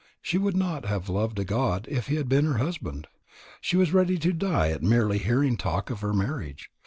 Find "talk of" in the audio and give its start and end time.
5.57-6.01